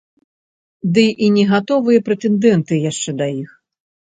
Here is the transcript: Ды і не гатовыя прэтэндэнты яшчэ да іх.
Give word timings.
Ды 0.95 1.03
і 1.27 1.29
не 1.35 1.43
гатовыя 1.53 1.99
прэтэндэнты 2.09 2.83
яшчэ 2.91 3.09
да 3.21 3.33
іх. 3.41 3.51